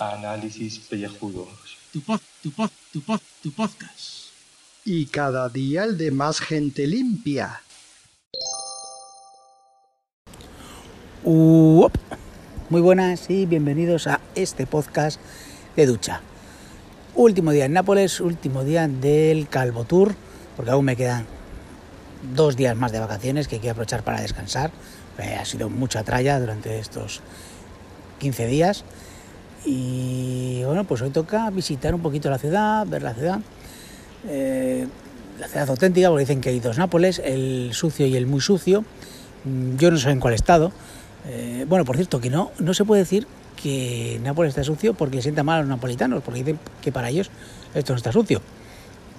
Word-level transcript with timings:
Análisis 0.00 0.80
pellejudos. 0.80 1.48
Tu 1.92 2.00
pod, 2.00 2.20
tu 2.42 2.50
pod, 2.50 2.70
tu 2.92 3.00
pod, 3.00 3.20
tu 3.44 3.52
podcast. 3.52 4.32
Y 4.84 5.06
cada 5.06 5.48
día 5.48 5.84
el 5.84 5.96
de 5.96 6.10
más 6.10 6.40
gente 6.40 6.88
limpia. 6.88 7.62
Uop. 11.22 11.96
Muy 12.70 12.80
buenas 12.80 13.30
y 13.30 13.46
bienvenidos 13.46 14.08
a 14.08 14.20
este 14.34 14.66
podcast 14.66 15.20
de 15.76 15.86
ducha. 15.86 16.22
Último 17.14 17.52
día 17.52 17.66
en 17.66 17.72
Nápoles, 17.74 18.20
último 18.20 18.64
día 18.64 18.88
del 18.88 19.48
Calvo 19.48 19.84
Tour, 19.84 20.16
porque 20.56 20.72
aún 20.72 20.86
me 20.86 20.96
quedan 20.96 21.35
dos 22.34 22.56
días 22.56 22.76
más 22.76 22.92
de 22.92 23.00
vacaciones 23.00 23.48
que 23.48 23.58
quiero 23.58 23.72
aprovechar 23.72 24.02
para 24.02 24.20
descansar. 24.20 24.70
Eh, 25.18 25.36
ha 25.40 25.44
sido 25.44 25.68
mucha 25.68 26.02
tralla 26.02 26.38
durante 26.38 26.78
estos 26.78 27.20
15 28.18 28.46
días. 28.46 28.84
Y 29.64 30.62
bueno, 30.64 30.84
pues 30.84 31.02
hoy 31.02 31.10
toca 31.10 31.50
visitar 31.50 31.94
un 31.94 32.02
poquito 32.02 32.30
la 32.30 32.38
ciudad, 32.38 32.86
ver 32.86 33.02
la 33.02 33.14
ciudad. 33.14 33.40
Eh, 34.28 34.86
la 35.38 35.48
ciudad 35.48 35.68
auténtica, 35.68 36.08
porque 36.08 36.20
dicen 36.20 36.40
que 36.40 36.50
hay 36.50 36.60
dos 36.60 36.78
Nápoles, 36.78 37.20
el 37.24 37.70
sucio 37.72 38.06
y 38.06 38.16
el 38.16 38.26
muy 38.26 38.40
sucio. 38.40 38.84
Mm, 39.44 39.76
Yo 39.76 39.90
no 39.90 39.98
sé 39.98 40.10
en 40.10 40.20
cuál 40.20 40.34
estado. 40.34 40.72
Eh, 41.28 41.66
bueno, 41.68 41.84
por 41.84 41.96
cierto, 41.96 42.20
que 42.20 42.30
no, 42.30 42.52
no 42.58 42.74
se 42.74 42.84
puede 42.84 43.02
decir 43.02 43.26
que 43.60 44.20
Nápoles 44.22 44.50
está 44.50 44.62
sucio 44.62 44.94
porque 44.94 45.20
sienta 45.22 45.42
mal 45.42 45.58
a 45.58 45.60
los 45.60 45.68
napolitanos, 45.68 46.22
porque 46.22 46.40
dicen 46.40 46.58
que 46.80 46.92
para 46.92 47.10
ellos 47.10 47.30
esto 47.74 47.92
no 47.92 47.96
está 47.96 48.12
sucio. 48.12 48.40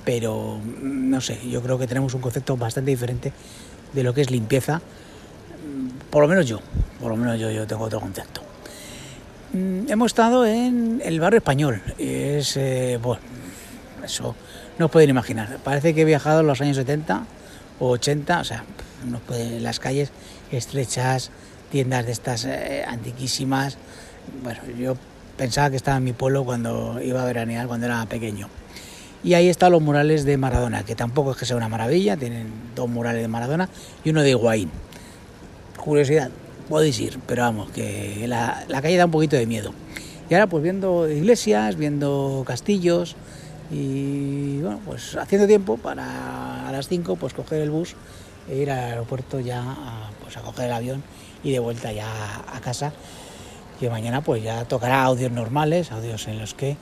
Pero 0.08 0.58
mm, 0.64 1.10
no 1.10 1.20
sé, 1.20 1.38
yo 1.50 1.62
creo 1.62 1.78
que 1.78 1.86
tenemos 1.86 2.14
un 2.14 2.22
concepto 2.22 2.56
bastante 2.56 2.92
diferente 2.92 3.34
de 3.92 4.04
lo 4.04 4.14
que 4.14 4.22
es 4.22 4.32
limpieza. 4.32 4.78
Mm, 4.78 6.10
Por 6.10 6.22
lo 6.22 6.30
menos 6.30 6.46
yo, 6.46 6.62
por 7.02 7.12
lo 7.12 7.18
menos 7.18 7.38
yo, 7.38 7.52
yo 7.52 7.68
tengo 7.68 7.84
otro 7.84 8.00
concepto. 8.00 8.42
Mm, 9.52 9.92
Hemos 9.92 10.12
estado 10.12 10.46
en 10.46 11.02
el 11.04 11.20
barrio 11.20 11.40
español. 11.40 11.82
Es, 11.98 12.56
eh, 12.56 12.98
bueno, 13.02 13.22
eso 14.02 14.34
no 14.80 14.86
os 14.86 14.92
pueden 14.92 15.10
imaginar. 15.10 15.58
Parece 15.62 15.94
que 15.94 16.04
he 16.04 16.06
viajado 16.06 16.40
en 16.40 16.48
los 16.48 16.62
años 16.62 16.78
70 16.78 17.26
o 17.82 17.90
80, 17.90 18.40
o 18.40 18.44
sea, 18.46 18.64
no 19.06 19.20
puede, 19.20 19.60
las 19.60 19.82
calles 19.82 20.12
estrechas, 20.54 21.32
tiendas 21.70 22.06
de 22.06 22.14
estas 22.14 22.46
eh, 22.46 22.86
antiquísimas. 22.88 23.78
Bueno, 24.42 24.62
yo 24.80 24.96
pensaba 25.36 25.70
que 25.70 25.76
estaba 25.76 25.98
en 25.98 26.06
mi 26.06 26.14
pueblo 26.14 26.46
cuando 26.46 27.02
iba 27.04 27.22
a 27.22 27.26
veranear, 27.26 27.68
cuando 27.68 27.88
era 27.88 28.06
pequeño. 28.06 28.48
Y 29.28 29.34
ahí 29.34 29.50
están 29.50 29.74
los 29.74 29.82
murales 29.82 30.24
de 30.24 30.38
Maradona, 30.38 30.84
que 30.84 30.96
tampoco 30.96 31.32
es 31.32 31.38
que 31.38 31.46
sea 31.46 31.58
una 31.58 31.68
maravilla, 31.68 32.16
tienen 32.16 32.50
dos 32.74 32.88
murales 32.88 33.22
de 33.22 33.28
Maradona 33.28 33.68
y 34.06 34.12
uno 34.12 34.22
de 34.22 34.30
Higuaín. 34.30 34.72
Curiosidad, 35.76 36.30
podéis 36.70 36.98
ir, 37.02 37.20
pero 37.28 37.42
vamos, 37.42 37.70
que 37.72 38.24
la, 38.26 38.66
calle 38.82 38.96
da 38.96 39.04
un 39.04 39.12
poquito 39.12 39.36
de 39.36 39.46
miedo. 39.46 39.74
Y 40.30 40.34
ahora 40.34 40.48
pues 40.48 40.64
viendo 40.64 41.10
iglesias, 41.10 41.76
viendo 41.76 42.46
castillos 42.48 43.18
y 43.70 44.62
bueno, 44.62 44.80
pues 44.86 45.18
haciendo 45.18 45.46
tiempo 45.46 45.76
para 45.76 46.66
a 46.66 46.72
las 46.72 46.88
5 46.88 47.18
pues 47.18 47.34
coger 47.34 47.62
el 47.62 47.70
bus 47.70 47.98
e 48.50 48.56
ir 48.56 48.72
al 48.72 48.80
aeropuerto 48.80 49.42
ya 49.42 49.60
a, 49.62 50.10
pues 50.24 50.38
a 50.38 50.42
coger 50.42 50.68
el 50.68 50.72
avión 50.72 51.04
y 51.44 51.52
de 51.52 51.60
vuelta 51.60 51.92
ya 51.92 52.08
a 52.50 52.62
casa. 52.62 52.94
Y 53.82 53.90
mañana 53.90 54.22
pues 54.22 54.42
ya 54.42 54.64
tocará 54.64 55.04
audios 55.04 55.34
normales, 55.34 55.92
audios 55.92 56.30
en 56.30 56.40
los 56.40 56.54
que, 56.54 56.78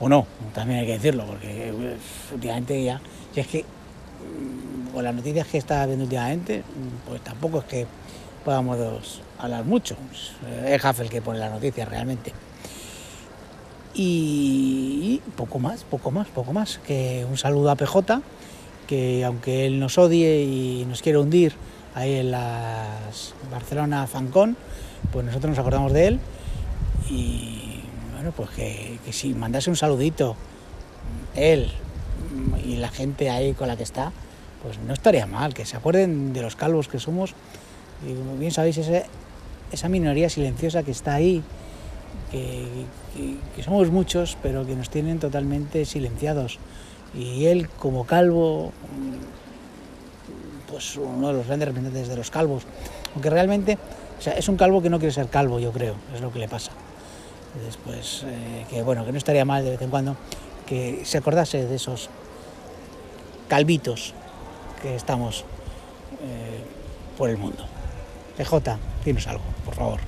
o 0.00 0.08
no, 0.08 0.26
también 0.54 0.80
hay 0.80 0.86
que 0.86 0.92
decirlo, 0.94 1.26
porque 1.26 1.68
eh, 1.68 1.96
últimamente 2.32 2.82
ya, 2.82 3.00
si 3.34 3.40
es 3.40 3.46
que 3.46 3.62
mm, 3.62 4.94
con 4.94 5.04
las 5.04 5.14
noticias 5.14 5.46
que 5.46 5.58
está 5.58 5.84
viendo 5.86 6.04
últimamente, 6.04 6.60
mm, 6.60 7.08
pues 7.08 7.20
tampoco 7.22 7.58
es 7.58 7.64
que 7.64 7.86
podamos 8.44 9.22
hablar 9.38 9.64
mucho. 9.64 9.96
Es 10.66 10.84
Haffel 10.84 11.06
el 11.06 11.10
que 11.10 11.20
pone 11.20 11.38
las 11.38 11.52
noticias 11.52 11.88
realmente. 11.88 12.32
Y 13.94 15.20
poco 15.36 15.58
más, 15.58 15.84
poco 15.84 16.10
más, 16.10 16.28
poco 16.28 16.52
más. 16.52 16.78
Que 16.86 17.26
un 17.28 17.36
saludo 17.36 17.70
a 17.70 17.76
PJ, 17.76 18.22
que 18.86 19.24
aunque 19.24 19.66
él 19.66 19.78
nos 19.78 19.98
odie 19.98 20.42
y 20.42 20.84
nos 20.88 21.02
quiere 21.02 21.18
hundir 21.18 21.54
ahí 21.94 22.14
en 22.14 22.30
las 22.30 23.34
Barcelona 23.50 24.06
Fancón, 24.06 24.56
pues 25.12 25.26
nosotros 25.26 25.50
nos 25.50 25.58
acordamos 25.58 25.92
de 25.92 26.06
él. 26.06 26.20
Bueno, 28.20 28.34
pues 28.36 28.50
que, 28.50 28.98
que 29.02 29.14
si 29.14 29.32
mandase 29.32 29.70
un 29.70 29.76
saludito, 29.76 30.36
él 31.34 31.70
y 32.62 32.76
la 32.76 32.90
gente 32.90 33.30
ahí 33.30 33.54
con 33.54 33.66
la 33.66 33.78
que 33.78 33.82
está, 33.82 34.12
pues 34.62 34.78
no 34.78 34.92
estaría 34.92 35.24
mal, 35.24 35.54
que 35.54 35.64
se 35.64 35.78
acuerden 35.78 36.34
de 36.34 36.42
los 36.42 36.54
calvos 36.54 36.86
que 36.86 36.98
somos. 36.98 37.32
Y 38.06 38.12
como 38.12 38.36
bien 38.36 38.52
sabéis, 38.52 38.78
esa 39.72 39.88
minoría 39.88 40.28
silenciosa 40.28 40.82
que 40.82 40.90
está 40.90 41.14
ahí, 41.14 41.42
que, 42.30 43.62
somos 43.62 43.90
muchos, 43.90 44.36
pero 44.42 44.66
que 44.66 44.76
nos 44.76 44.90
tienen 44.90 45.18
totalmente 45.18 45.86
silenciados. 45.86 46.58
Y 47.14 47.46
él, 47.46 47.70
como 47.70 48.04
calvo, 48.04 48.74
pues 50.70 50.94
uno 50.98 51.28
de 51.28 51.32
los 51.32 51.46
grandes 51.46 51.68
representantes 51.68 52.08
de 52.08 52.16
los 52.16 52.30
calvos, 52.30 52.64
aunque 53.14 53.30
realmente 53.30 53.78
es 54.36 54.46
un 54.50 54.58
calvo 54.58 54.82
que 54.82 54.90
no 54.90 54.98
quiere 54.98 55.14
ser 55.14 55.28
calvo, 55.28 55.58
yo 55.58 55.72
creo, 55.72 55.94
es 56.14 56.20
lo 56.20 56.30
que 56.30 56.38
le 56.38 56.48
pasa. 56.48 56.72
Después, 57.54 58.24
eh, 58.26 58.64
que 58.70 58.82
bueno, 58.82 59.04
que 59.04 59.12
no 59.12 59.18
estaría 59.18 59.44
mal 59.44 59.64
de 59.64 59.70
vez 59.70 59.82
en 59.82 59.90
cuando 59.90 60.16
que 60.66 61.02
se 61.04 61.18
acordase 61.18 61.66
de 61.66 61.74
esos 61.74 62.08
calvitos 63.48 64.14
que 64.80 64.94
estamos 64.94 65.44
eh, 66.22 66.62
por 67.18 67.28
el 67.28 67.36
mundo. 67.36 67.66
PJ, 68.36 68.78
dinos 69.04 69.26
algo, 69.26 69.42
por 69.64 69.74
favor. 69.74 70.00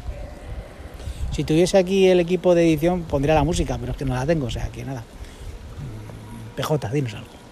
Si 1.32 1.42
tuviese 1.44 1.78
aquí 1.78 2.06
el 2.06 2.20
equipo 2.20 2.54
de 2.54 2.62
edición, 2.62 3.03
pondría 3.03 3.34
la 3.34 3.42
música, 3.42 3.76
pero 3.78 3.92
es 3.92 3.98
que 3.98 4.04
no 4.04 4.14
la 4.14 4.24
tengo, 4.24 4.47
o 4.47 4.50
sea, 4.50 4.69
que 4.69 4.84
nada. 4.84 5.00
Mm, 5.00 6.56
PJ, 6.56 6.88
dinos 6.91 7.14
algo. 7.14 7.42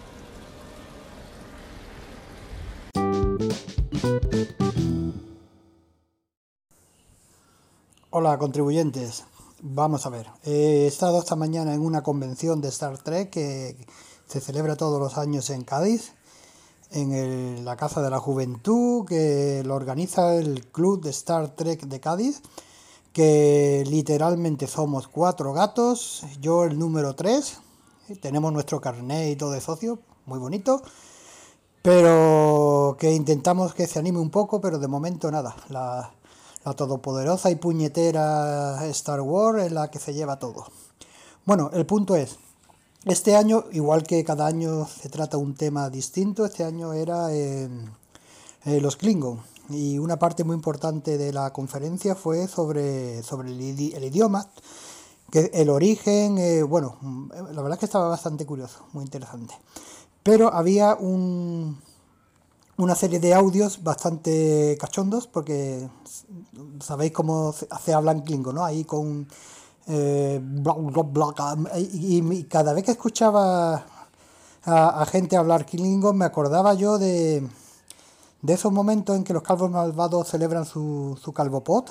Hola 8.10 8.38
contribuyentes, 8.38 9.24
vamos 9.62 10.06
a 10.06 10.10
ver. 10.10 10.26
He 10.44 10.86
estado 10.86 11.18
esta 11.18 11.36
mañana 11.36 11.74
en 11.74 11.80
una 11.80 12.02
convención 12.02 12.60
de 12.60 12.68
Star 12.68 12.98
Trek 12.98 13.30
que 13.30 13.76
se 14.26 14.40
celebra 14.40 14.76
todos 14.76 15.00
los 15.00 15.18
años 15.18 15.50
en 15.50 15.64
Cádiz, 15.64 16.12
en 16.90 17.12
el- 17.12 17.64
la 17.64 17.76
Casa 17.76 18.02
de 18.02 18.10
la 18.10 18.18
Juventud, 18.20 19.04
que 19.06 19.62
lo 19.64 19.74
organiza 19.74 20.34
el 20.34 20.66
Club 20.66 21.02
de 21.02 21.10
Star 21.10 21.54
Trek 21.54 21.82
de 21.82 22.00
Cádiz, 22.00 22.42
que 23.12 23.84
literalmente 23.86 24.66
somos 24.66 25.08
cuatro 25.08 25.52
gatos, 25.52 26.24
yo 26.40 26.64
el 26.64 26.78
número 26.78 27.14
tres, 27.14 27.58
tenemos 28.20 28.52
nuestro 28.52 28.80
carnet 28.80 29.30
y 29.30 29.36
todo 29.36 29.50
de 29.52 29.60
socio, 29.60 29.98
muy 30.26 30.38
bonito, 30.38 30.82
pero 31.82 32.96
que 32.98 33.12
intentamos 33.12 33.74
que 33.74 33.86
se 33.86 33.98
anime 33.98 34.18
un 34.18 34.30
poco, 34.30 34.60
pero 34.60 34.78
de 34.78 34.88
momento 34.88 35.30
nada. 35.30 35.56
La, 35.68 36.12
la 36.64 36.74
todopoderosa 36.74 37.50
y 37.50 37.56
puñetera 37.56 38.86
Star 38.88 39.20
Wars 39.20 39.64
es 39.64 39.72
la 39.72 39.90
que 39.90 39.98
se 39.98 40.14
lleva 40.14 40.38
todo. 40.38 40.66
Bueno, 41.46 41.70
el 41.72 41.86
punto 41.86 42.16
es, 42.16 42.36
este 43.06 43.34
año, 43.34 43.64
igual 43.72 44.02
que 44.02 44.22
cada 44.24 44.46
año 44.46 44.86
se 44.86 45.08
trata 45.08 45.38
un 45.38 45.54
tema 45.54 45.88
distinto, 45.88 46.44
este 46.44 46.64
año 46.64 46.92
era 46.92 47.32
eh, 47.32 47.68
eh, 48.66 48.80
los 48.80 48.96
Klingon. 48.96 49.40
Y 49.70 49.98
una 49.98 50.18
parte 50.18 50.42
muy 50.44 50.54
importante 50.54 51.16
de 51.16 51.32
la 51.32 51.52
conferencia 51.52 52.14
fue 52.14 52.48
sobre, 52.48 53.22
sobre 53.22 53.50
el, 53.50 53.60
idi- 53.60 53.94
el 53.94 54.04
idioma, 54.04 54.48
que 55.30 55.50
el 55.54 55.70
origen, 55.70 56.38
eh, 56.38 56.62
bueno, 56.64 56.96
mm, 57.00 57.30
la 57.52 57.62
verdad 57.62 57.74
es 57.74 57.78
que 57.78 57.86
estaba 57.86 58.08
bastante 58.08 58.44
curioso, 58.44 58.80
muy 58.92 59.04
interesante. 59.04 59.54
Pero 60.24 60.52
había 60.52 60.94
un, 60.96 61.80
una 62.80 62.94
serie 62.94 63.20
de 63.20 63.34
audios 63.34 63.82
bastante 63.82 64.76
cachondos, 64.80 65.26
porque 65.26 65.88
sabéis 66.80 67.12
cómo 67.12 67.52
se, 67.52 67.92
habla 67.94 68.12
en 68.12 68.20
Klingon, 68.22 68.54
¿no? 68.54 68.64
Ahí 68.64 68.84
con... 68.84 69.28
eh, 69.86 70.40
bla, 70.42 70.72
bla, 70.74 71.02
bla, 71.02 71.78
y, 71.78 72.44
cada 72.44 72.72
vez 72.72 72.84
que 72.84 72.92
escuchaba 72.92 73.84
a, 74.64 75.02
a 75.02 75.06
gente 75.06 75.36
hablar 75.36 75.66
Klingon 75.66 76.16
me 76.16 76.24
acordaba 76.24 76.74
yo 76.74 76.98
de, 76.98 77.46
de 78.42 78.52
esos 78.52 78.72
momentos 78.72 79.16
en 79.16 79.24
que 79.24 79.32
los 79.32 79.42
calvos 79.42 79.70
malvados 79.70 80.28
celebran 80.28 80.64
su, 80.64 81.18
su 81.20 81.32
calvopot 81.32 81.90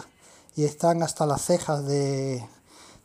y 0.55 0.63
están 0.63 1.03
hasta 1.03 1.25
las 1.25 1.41
cejas 1.41 1.85
de, 1.85 2.45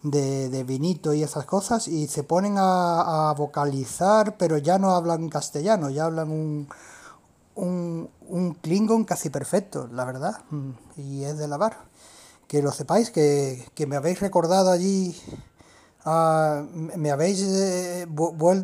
de, 0.02 0.48
de 0.48 0.64
vinito 0.64 1.12
y 1.14 1.22
esas 1.22 1.44
cosas 1.46 1.88
y 1.88 2.06
se 2.06 2.22
ponen 2.22 2.56
a, 2.58 3.30
a 3.30 3.34
vocalizar, 3.34 4.36
pero 4.36 4.58
ya 4.58 4.78
no 4.78 4.90
hablan 4.90 5.28
castellano, 5.28 5.90
ya 5.90 6.04
hablan 6.04 6.30
un, 6.30 6.68
un, 7.54 8.10
un 8.28 8.54
Klingon 8.54 9.04
casi 9.04 9.30
perfecto, 9.30 9.88
la 9.92 10.04
verdad, 10.04 10.42
mm, 10.50 10.70
y 10.96 11.24
es 11.24 11.38
de 11.38 11.48
lavar. 11.48 11.76
Que 12.48 12.62
lo 12.62 12.72
sepáis, 12.72 13.10
que, 13.10 13.66
que 13.74 13.86
me 13.86 13.96
habéis 13.96 14.20
recordado 14.20 14.70
allí, 14.70 15.16
ah, 16.04 16.64
me 16.74 17.10
habéis, 17.10 17.42
eh, 17.42 18.06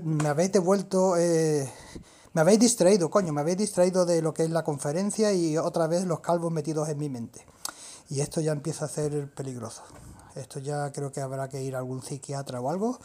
me 0.05 0.29
habéis 0.29 0.53
devuelto 0.53 1.17
eh, 1.17 1.69
Me 2.33 2.43
habéis 2.43 2.61
distraído, 2.61 3.11
coño, 3.11 3.33
me 3.33 3.41
habéis 3.41 3.59
distraído 3.59 4.07
de 4.07 4.23
lo 4.23 4.33
que 4.33 4.45
es 4.45 4.51
la 4.51 4.63
conferencia 4.63 5.33
y 5.33 5.59
otra 5.59 5.89
vez 5.89 6.05
los 6.05 6.21
calvos 6.21 6.53
metidos 6.53 6.89
en 6.89 6.99
mi 6.99 7.09
mente. 7.09 7.45
Y 8.09 8.21
esto 8.21 8.41
ya 8.41 8.53
empieza 8.53 8.85
a 8.85 8.89
ser 8.89 9.33
peligroso. 9.35 9.83
Esto 10.37 10.61
ya 10.61 10.93
creo 10.93 11.11
que 11.11 11.21
habrá 11.21 11.49
que 11.49 11.63
ir 11.63 11.75
a 11.75 11.79
algún 11.79 12.03
psiquiatra 12.03 12.61
o 12.61 12.71
algo, 12.71 12.99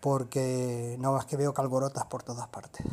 porque 0.00 0.96
no 1.00 1.12
más 1.12 1.26
que 1.26 1.36
veo 1.36 1.52
calborotas 1.52 2.06
por 2.06 2.22
todas 2.22 2.46
partes. 2.48 2.86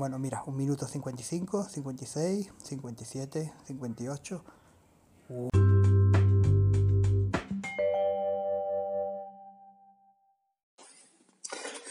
Bueno, 0.00 0.18
mira, 0.18 0.42
un 0.46 0.56
minuto 0.56 0.88
55, 0.88 1.68
56, 1.68 2.48
57, 2.64 3.52
58. 3.66 4.44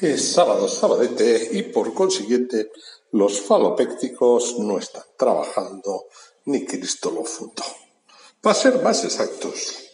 Es 0.01 0.33
sábado, 0.33 0.67
sabadete, 0.67 1.49
y 1.51 1.61
por 1.61 1.93
consiguiente 1.93 2.71
los 3.11 3.41
falopécticos 3.41 4.57
no 4.57 4.79
están 4.79 5.03
trabajando 5.15 6.05
ni 6.45 6.65
Cristo 6.65 7.11
lo 7.11 7.23
fundó. 7.23 7.63
Para 8.41 8.55
ser 8.55 8.81
más 8.81 9.03
exactos, 9.03 9.91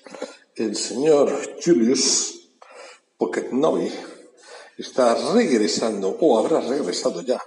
el 0.56 0.78
señor 0.78 1.38
Julius 1.62 2.48
Pocketnovi 3.18 3.92
está 4.78 5.34
regresando, 5.34 6.16
o 6.22 6.40
habrá 6.40 6.62
regresado 6.62 7.20
ya, 7.20 7.42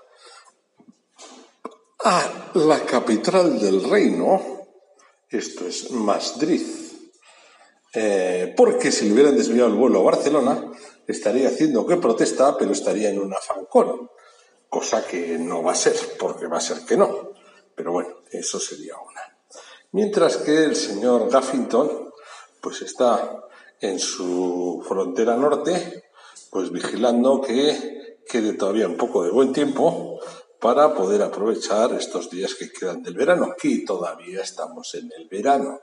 a 2.05 2.51
la 2.55 2.85
capital 2.85 3.59
del 3.59 3.89
reino, 3.89 4.41
esto 5.29 5.67
es 5.67 5.91
Madrid, 5.91 6.63
eh, 7.93 8.55
porque 8.57 8.93
si 8.93 9.07
le 9.07 9.15
hubieran 9.15 9.37
desviado 9.37 9.69
el 9.69 9.75
vuelo 9.75 10.01
a 10.01 10.05
Barcelona, 10.05 10.73
estaría 11.07 11.49
haciendo 11.49 11.87
que 11.87 11.97
protesta, 11.97 12.57
pero 12.57 12.73
estaría 12.73 13.11
en 13.11 13.19
una 13.19 13.37
fancón, 13.37 14.11
cosa 14.69 15.07
que 15.07 15.39
no 15.39 15.63
va 15.63 15.73
a 15.73 15.77
ser, 15.77 15.97
porque 16.19 16.47
va 16.47 16.59
a 16.59 16.63
ser 16.63 16.81
que 16.81 16.97
no. 16.97 17.33
Pero 17.75 17.93
bueno, 17.93 18.11
eso 18.31 18.61
sería 18.61 18.95
una. 18.97 19.39
Mientras 19.93 20.37
que 20.39 20.65
el 20.65 20.77
señor 20.77 21.31
Gaffington, 21.31 22.13
pues 22.61 22.83
está 22.83 23.45
en 23.81 23.99
su 23.99 24.85
frontera 24.87 25.37
norte, 25.37 26.05
pues 26.51 26.71
vigilando 26.71 27.41
que 27.41 28.19
quede 28.29 28.53
todavía 28.53 28.87
un 28.87 28.97
poco 28.97 29.25
de 29.25 29.31
buen 29.31 29.53
tiempo 29.53 30.21
para 30.61 30.95
poder 30.95 31.23
aprovechar 31.23 31.93
estos 31.93 32.31
días 32.31 32.55
que 32.55 32.71
quedan 32.71 33.03
del 33.03 33.15
verano. 33.15 33.47
Aquí 33.53 33.85
todavía 33.85 34.43
estamos 34.43 34.95
en 34.95 35.11
el 35.17 35.29
verano. 35.29 35.81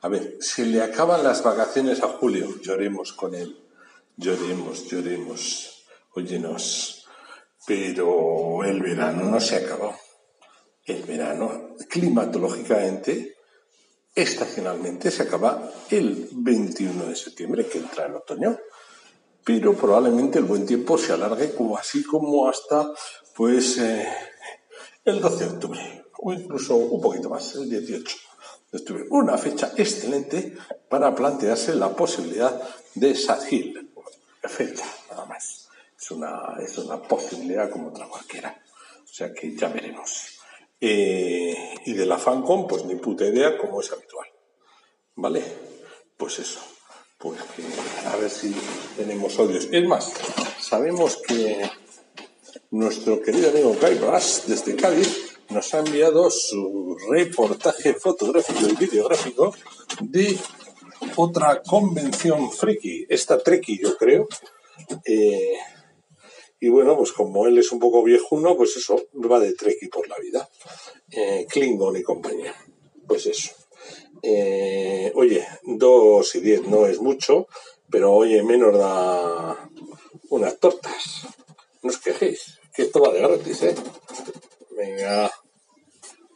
A 0.00 0.08
ver, 0.08 0.36
si 0.40 0.64
le 0.64 0.82
acaban 0.82 1.24
las 1.24 1.42
vacaciones 1.42 2.02
a 2.02 2.08
Julio, 2.08 2.60
lloremos 2.60 3.12
con 3.12 3.34
él 3.34 3.68
lloremos, 4.18 4.88
lloremos, 4.88 5.84
óyenos, 6.14 7.06
pero 7.66 8.64
el 8.64 8.82
verano 8.82 9.24
no 9.24 9.40
se 9.40 9.56
acabó. 9.56 9.96
El 10.84 11.02
verano, 11.04 11.76
climatológicamente, 11.88 13.36
estacionalmente, 14.14 15.10
se 15.10 15.22
acaba 15.22 15.70
el 15.90 16.28
21 16.32 17.06
de 17.06 17.16
septiembre, 17.16 17.66
que 17.66 17.78
entra 17.78 18.06
el 18.06 18.16
otoño. 18.16 18.58
Pero 19.48 19.72
probablemente 19.72 20.38
el 20.38 20.44
buen 20.44 20.66
tiempo 20.66 20.98
se 20.98 21.14
alargue 21.14 21.54
así 21.78 22.04
como 22.04 22.50
hasta 22.50 22.92
pues 23.34 23.78
eh, 23.78 24.06
el 25.06 25.22
12 25.22 25.44
de 25.46 25.50
octubre, 25.50 26.04
o 26.18 26.34
incluso 26.34 26.76
un 26.76 27.00
poquito 27.00 27.30
más, 27.30 27.54
el 27.54 27.70
18 27.70 28.16
de 28.70 28.78
octubre. 28.78 29.06
Una 29.08 29.38
fecha 29.38 29.72
excelente 29.74 30.54
para 30.90 31.14
plantearse 31.14 31.74
la 31.76 31.96
posibilidad 31.96 32.60
de 32.94 33.14
Sadhil, 33.14 33.90
fecha, 34.42 34.84
nada 35.12 35.24
más. 35.24 35.70
Es 35.98 36.10
una, 36.10 36.58
es 36.62 36.76
una 36.76 37.00
posibilidad 37.00 37.70
como 37.70 37.88
otra 37.88 38.06
cualquiera. 38.06 38.54
O 39.02 39.06
sea 39.06 39.32
que 39.32 39.56
ya 39.56 39.68
veremos. 39.68 40.40
Eh, 40.78 41.74
y 41.86 41.94
de 41.94 42.04
la 42.04 42.18
Fancom, 42.18 42.66
pues 42.66 42.84
ni 42.84 42.96
puta 42.96 43.24
idea, 43.24 43.56
como 43.56 43.80
es 43.80 43.90
habitual. 43.90 44.28
¿Vale? 45.16 45.42
Pues 46.18 46.38
eso. 46.38 46.60
Pues 47.18 47.40
que 47.56 47.64
a 48.06 48.16
ver 48.16 48.30
si 48.30 48.54
tenemos 48.96 49.36
odios. 49.38 49.68
Es 49.72 49.84
más, 49.88 50.12
sabemos 50.60 51.20
que 51.26 51.68
nuestro 52.70 53.20
querido 53.20 53.50
amigo 53.50 53.76
Guy 53.80 53.96
Brass, 53.96 54.44
desde 54.46 54.76
Cádiz, 54.76 55.36
nos 55.50 55.74
ha 55.74 55.80
enviado 55.80 56.30
su 56.30 56.96
reportaje 57.10 57.94
fotográfico 57.94 58.68
y 58.68 58.76
videográfico 58.76 59.52
de 60.00 60.38
otra 61.16 61.60
convención 61.62 62.52
friki, 62.52 63.06
esta 63.08 63.42
treki 63.42 63.80
yo 63.82 63.96
creo. 63.96 64.28
Eh, 65.04 65.56
y 66.60 66.68
bueno, 66.68 66.96
pues 66.96 67.12
como 67.12 67.46
él 67.46 67.58
es 67.58 67.72
un 67.72 67.80
poco 67.80 68.02
viejuno, 68.04 68.56
pues 68.56 68.76
eso, 68.76 69.00
va 69.14 69.40
de 69.40 69.54
treki 69.54 69.88
por 69.88 70.08
la 70.08 70.18
vida. 70.18 70.48
Eh, 71.10 71.46
Klingon 71.48 71.96
y 71.96 72.02
compañía. 72.02 72.54
Pues 73.06 73.26
eso. 73.26 73.50
Eh, 74.22 75.12
oye, 75.14 75.46
dos 75.62 76.34
y 76.34 76.40
diez 76.40 76.62
no 76.62 76.86
es 76.86 77.00
mucho, 77.00 77.46
pero 77.90 78.12
oye, 78.12 78.42
menos 78.42 78.76
da 78.76 79.68
unas 80.30 80.58
tortas. 80.58 81.26
No 81.82 81.90
os 81.90 81.98
quejéis, 81.98 82.58
que 82.74 82.82
esto 82.82 83.00
va 83.00 83.12
de 83.12 83.20
gratis, 83.20 83.62
¿eh? 83.62 83.74
Venga, 84.76 85.30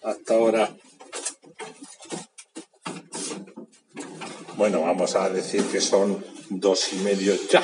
hasta 0.02 0.34
ahora. 0.34 0.76
Bueno, 4.56 4.82
vamos 4.82 5.17
a 5.17 5.28
decir 5.31 5.64
que 5.64 5.81
son 5.81 6.25
dos 6.50 6.93
y 6.93 6.96
medio 6.96 7.35
ya. 7.50 7.62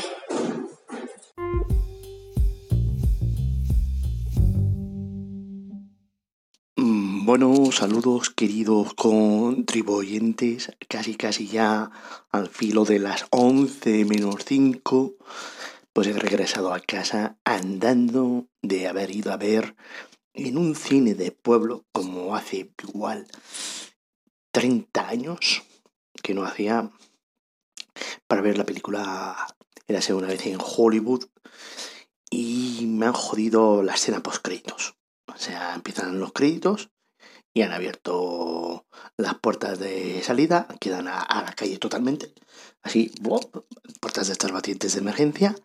Bueno, 7.28 7.70
saludos 7.72 8.30
queridos 8.30 8.94
contribuyentes, 8.94 10.72
casi 10.88 11.14
casi 11.14 11.46
ya 11.46 11.90
al 12.30 12.48
filo 12.48 12.86
de 12.86 12.98
las 12.98 13.26
11 13.28 14.06
menos 14.06 14.46
5, 14.46 15.14
pues 15.92 16.06
he 16.06 16.14
regresado 16.14 16.72
a 16.72 16.80
casa 16.80 17.36
andando 17.44 18.46
de 18.62 18.88
haber 18.88 19.14
ido 19.14 19.30
a 19.30 19.36
ver 19.36 19.76
en 20.32 20.56
un 20.56 20.74
cine 20.74 21.14
de 21.14 21.30
pueblo 21.30 21.84
como 21.92 22.34
hace 22.34 22.72
igual 22.82 23.26
30 24.52 25.06
años, 25.06 25.64
que 26.22 26.32
no 26.32 26.44
hacía 26.44 26.90
para 28.26 28.40
ver 28.40 28.56
la 28.56 28.64
película 28.64 29.36
era 29.86 30.00
una 30.14 30.28
vez 30.28 30.46
en 30.46 30.56
Hollywood 30.58 31.26
y 32.30 32.86
me 32.86 33.04
han 33.04 33.12
jodido 33.12 33.82
la 33.82 33.96
escena 33.96 34.22
post 34.22 34.40
créditos. 34.40 34.94
O 35.26 35.36
sea, 35.36 35.74
empiezan 35.74 36.20
los 36.20 36.32
créditos 36.32 36.88
y 37.58 37.62
han 37.62 37.72
abierto 37.72 38.86
las 39.16 39.34
puertas 39.34 39.80
de 39.80 40.22
salida, 40.22 40.68
quedan 40.78 41.08
a, 41.08 41.42
la 41.44 41.52
calle 41.56 41.76
totalmente. 41.78 42.32
Así, 42.82 43.10
puertas 44.00 44.28
de 44.28 44.32
estas 44.32 44.52
batientes 44.52 44.92
de 44.92 45.00
emergencia 45.00 45.56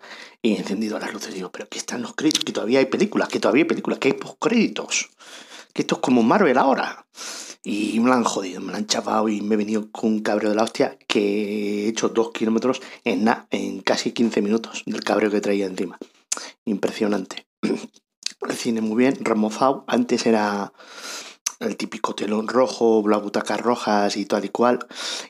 y 0.41 0.55
encendido 0.55 0.97
las 0.97 1.13
luces. 1.13 1.35
Digo, 1.35 1.51
pero 1.51 1.69
que 1.69 1.77
están 1.77 2.01
los 2.01 2.15
créditos, 2.15 2.43
que 2.43 2.51
todavía 2.51 2.79
hay 2.79 2.87
películas, 2.87 3.29
que 3.29 3.39
todavía 3.39 3.61
hay 3.61 3.67
películas, 3.67 3.99
que 3.99 4.07
hay 4.07 4.13
post 4.15 4.37
créditos, 4.39 5.11
que 5.71 5.83
esto 5.83 5.95
es 5.95 6.01
como 6.01 6.23
Marvel 6.23 6.57
ahora. 6.57 7.05
Y 7.63 7.99
me 7.99 8.07
lo 8.07 8.13
han 8.13 8.23
jodido, 8.23 8.59
me 8.59 8.71
lo 8.71 8.77
han 8.79 8.87
chapado 8.87 9.29
y 9.29 9.41
me 9.41 9.53
he 9.53 9.57
venido 9.59 9.91
con 9.91 10.13
un 10.13 10.19
cabreo 10.21 10.49
de 10.49 10.55
la 10.55 10.63
hostia 10.63 10.97
que 11.07 11.85
he 11.85 11.87
hecho 11.89 12.09
dos 12.09 12.31
kilómetros 12.31 12.81
en, 13.03 13.29
en 13.51 13.81
casi 13.81 14.13
15 14.13 14.41
minutos 14.41 14.81
del 14.87 15.03
cabreo 15.03 15.29
que 15.29 15.41
traía 15.41 15.67
encima. 15.67 15.99
Impresionante. 16.65 17.45
El 17.61 18.55
cine 18.55 18.81
muy 18.81 18.97
bien, 18.97 19.23
remozado. 19.23 19.85
Antes 19.87 20.25
era 20.25 20.73
el 21.59 21.77
típico 21.77 22.15
telón 22.15 22.47
rojo, 22.47 23.03
las 23.07 23.21
butacas 23.21 23.61
rojas 23.61 24.17
y 24.17 24.25
tal 24.25 24.45
y 24.45 24.49
cual. 24.49 24.85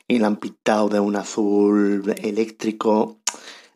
Y 0.08 0.18
lo 0.18 0.26
han 0.26 0.36
pintado 0.36 0.88
de 0.88 1.00
un 1.00 1.16
azul 1.16 2.14
eléctrico 2.18 3.18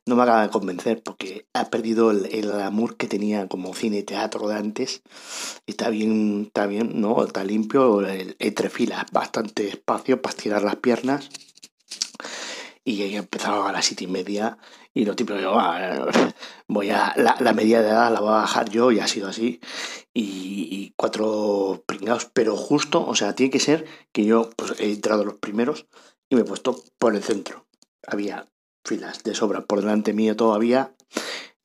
no 0.08 0.16
me 0.16 0.22
acaba 0.22 0.42
de 0.42 0.48
convencer 0.48 1.02
porque 1.02 1.46
ha 1.52 1.68
perdido 1.68 2.10
el, 2.10 2.26
el 2.32 2.50
amor 2.62 2.96
que 2.96 3.08
tenía 3.08 3.46
como 3.46 3.74
cine 3.74 4.02
teatro 4.02 4.48
de 4.48 4.56
antes. 4.56 5.02
Está 5.66 5.90
bien, 5.90 6.44
está 6.46 6.66
bien, 6.66 7.00
¿no? 7.00 7.22
Está 7.22 7.44
limpio, 7.44 8.00
entre 8.08 8.70
filas, 8.70 9.04
bastante 9.12 9.68
espacio 9.68 10.22
para 10.22 10.34
estirar 10.34 10.62
las 10.62 10.76
piernas. 10.76 11.28
Y 12.84 13.02
he 13.02 13.16
empezado 13.16 13.66
a 13.66 13.72
las 13.72 13.84
siete 13.84 14.04
y 14.04 14.06
media 14.06 14.56
y 14.94 15.04
lo 15.04 15.14
típico, 15.14 15.38
yo, 15.38 15.58
ah, 15.58 16.08
voy 16.68 16.90
a, 16.90 17.12
la, 17.16 17.36
la, 17.38 17.52
media 17.52 17.82
de 17.82 17.88
edad 17.90 18.12
la 18.12 18.20
voy 18.20 18.30
a 18.30 18.40
bajar 18.40 18.68
yo 18.68 18.90
y 18.90 18.98
ha 18.98 19.06
sido 19.06 19.28
así. 19.28 19.60
Y, 20.20 20.94
cuatro 20.96 21.84
pringados, 21.86 22.28
pero 22.32 22.56
justo, 22.56 23.06
o 23.06 23.14
sea, 23.14 23.36
tiene 23.36 23.50
que 23.50 23.60
ser 23.60 23.86
que 24.12 24.24
yo 24.24 24.50
pues, 24.56 24.74
he 24.80 24.92
entrado 24.92 25.24
los 25.24 25.34
primeros 25.34 25.86
y 26.28 26.34
me 26.34 26.40
he 26.40 26.44
puesto 26.44 26.82
por 26.98 27.14
el 27.14 27.22
centro. 27.22 27.66
Había 28.04 28.48
filas 28.84 29.22
de 29.22 29.36
sobra 29.36 29.64
por 29.64 29.80
delante 29.80 30.12
mío 30.12 30.34
todavía 30.34 30.92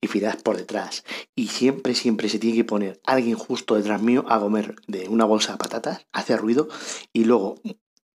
y 0.02 0.08
filas 0.08 0.38
por 0.44 0.58
detrás. 0.58 1.04
Y 1.36 1.48
siempre, 1.48 1.96
siempre 1.96 2.30
se 2.30 2.38
tiene 2.38 2.58
que 2.58 2.64
poner 2.64 3.02
alguien 3.06 3.36
justo 3.36 3.74
detrás 3.74 4.04
mío 4.04 4.24
a 4.28 4.40
comer 4.40 4.76
de 4.88 5.10
una 5.10 5.26
bolsa 5.26 5.54
de 5.54 5.58
patatas, 5.58 6.06
hace 6.12 6.38
ruido, 6.38 6.68
y 7.12 7.24
luego 7.24 7.56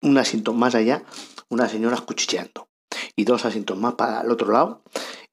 un 0.04 0.20
asiento 0.20 0.54
más 0.54 0.76
allá, 0.76 1.04
una 1.50 1.68
señora 1.68 1.98
cuchicheando. 1.98 2.70
Y 3.16 3.24
dos 3.24 3.44
asientos 3.46 3.78
más 3.80 3.96
para 3.96 4.22
el 4.22 4.30
otro 4.30 4.52
lado 4.52 4.84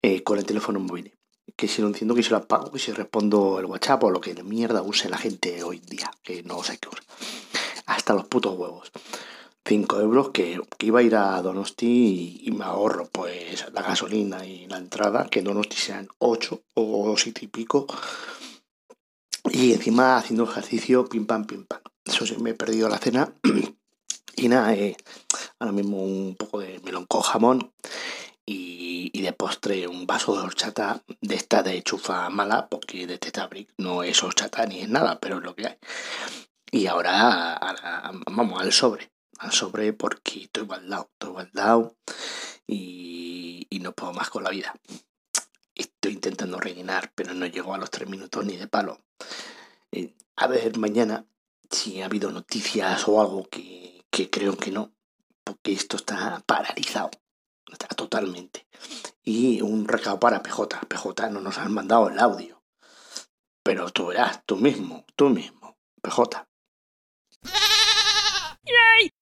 eh, 0.00 0.23
con 0.23 0.38
el 0.38 0.46
teléfono 0.46 0.80
móvil. 0.80 1.14
Que 1.56 1.68
si 1.68 1.82
no 1.82 1.88
entiendo 1.88 2.14
que 2.14 2.22
si 2.22 2.30
lo 2.30 2.38
apago, 2.38 2.70
que 2.70 2.78
si 2.78 2.92
respondo 2.92 3.58
el 3.58 3.66
WhatsApp 3.66 4.04
o 4.04 4.10
lo 4.10 4.20
que 4.20 4.34
de 4.34 4.42
mierda 4.42 4.82
use 4.82 5.08
la 5.08 5.18
gente 5.18 5.62
hoy 5.62 5.78
día, 5.78 6.10
que 6.22 6.42
no 6.42 6.62
sé 6.62 6.78
qué 6.78 6.88
usa. 6.88 7.02
Hasta 7.86 8.14
los 8.14 8.26
putos 8.26 8.58
huevos. 8.58 8.90
5 9.66 10.00
euros 10.00 10.30
que, 10.30 10.60
iba 10.80 11.00
a 11.00 11.02
ir 11.02 11.16
a 11.16 11.40
Donosti 11.40 12.42
y, 12.44 12.50
me 12.50 12.64
ahorro 12.64 13.08
pues 13.10 13.64
la 13.72 13.80
gasolina 13.80 14.44
y 14.44 14.66
la 14.66 14.76
entrada, 14.76 15.26
que 15.30 15.40
Donosti 15.40 15.76
sean 15.76 16.08
8 16.18 16.62
o 16.74 17.16
7 17.16 17.44
y 17.44 17.48
pico. 17.48 17.86
Y 19.50 19.72
encima 19.72 20.16
haciendo 20.16 20.44
ejercicio, 20.44 21.06
pim 21.06 21.26
pam, 21.26 21.46
pim 21.46 21.64
pam. 21.64 21.80
Eso 22.04 22.26
sí, 22.26 22.36
me 22.40 22.50
he 22.50 22.54
perdido 22.54 22.88
la 22.88 22.98
cena. 22.98 23.32
y 24.36 24.48
nada, 24.48 24.74
eh, 24.74 24.96
ahora 25.58 25.72
mismo 25.72 26.02
un 26.02 26.36
poco 26.36 26.60
de 26.60 26.80
melón 26.80 27.06
con 27.06 27.22
jamón 27.22 27.72
y, 28.46 28.74
de 29.25 29.33
postre 29.33 29.88
un 29.88 30.07
vaso 30.07 30.37
de 30.37 30.43
horchata 30.43 31.02
de 31.21 31.35
esta 31.35 31.62
de 31.62 31.83
chufa 31.83 32.28
mala, 32.28 32.69
porque 32.69 33.07
de 33.07 33.19
Tetabric 33.19 33.73
no 33.78 34.02
es 34.02 34.23
horchata 34.23 34.66
ni 34.66 34.81
es 34.81 34.88
nada, 34.88 35.19
pero 35.19 35.38
es 35.38 35.43
lo 35.43 35.54
que 35.54 35.66
hay. 35.66 35.78
Y 36.71 36.87
ahora, 36.87 37.59
vamos 38.26 38.61
al 38.61 38.73
sobre, 38.73 39.11
al 39.38 39.52
sobre 39.52 39.93
porque 39.93 40.43
estoy 40.43 40.64
guardado, 40.64 41.09
estoy 41.12 41.31
guardado 41.31 41.97
y, 42.66 43.66
y 43.71 43.78
no 43.81 43.93
puedo 43.93 44.12
más 44.12 44.28
con 44.28 44.45
la 44.45 44.50
vida. 44.50 44.75
Estoy 45.75 46.12
intentando 46.12 46.61
rellenar, 46.61 47.12
pero 47.14 47.33
no 47.35 47.47
llego 47.47 47.75
a 47.75 47.78
los 47.78 47.90
tres 47.90 48.09
minutos 48.09 48.45
ni 48.45 48.57
de 48.57 48.69
palo. 48.69 49.00
Eh, 49.90 50.14
a 50.37 50.47
ver 50.49 50.76
mañana 50.78 51.25
si 51.71 52.02
ha 52.02 52.07
habido 52.07 52.31
noticias 52.31 53.09
o 53.09 53.21
algo 53.21 53.49
que, 53.49 54.04
que 54.11 54.28
creo 54.28 54.57
que 54.57 54.71
no, 54.71 54.93
porque 55.45 55.73
esto 55.73 55.97
está 55.97 56.43
paralizado 56.47 57.11
totalmente. 57.97 58.66
Y 59.23 59.62
un 59.62 59.88
recado 59.88 60.21
para 60.21 60.42
PJ. 60.42 60.80
PJ 60.88 61.30
no 61.30 61.40
nos 61.40 61.59
han 61.59 61.73
mandado 61.73 62.09
el 62.09 62.18
audio. 62.18 62.62
Pero 63.62 63.90
tú 63.90 64.09
verás, 64.09 64.44
tú 64.44 64.56
mismo, 64.56 65.06
tú 65.16 65.30
mismo, 65.30 65.78
PJ. 66.02 66.47
¡Yay! 68.64 69.13